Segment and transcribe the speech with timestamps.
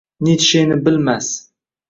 [0.23, 1.29] Nitsheni bilmas